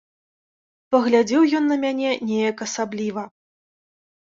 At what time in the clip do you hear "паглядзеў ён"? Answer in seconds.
0.95-1.63